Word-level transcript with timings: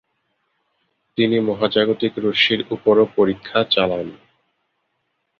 তিনি 1.17 1.37
মহাজাগতিক 1.39 2.13
রশ্মির 2.17 2.61
উপরও 2.71 3.05
পরীক্ষা 3.17 3.59
চালান। 3.71 4.07